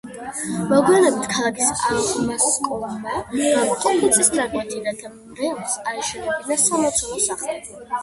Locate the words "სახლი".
7.33-7.61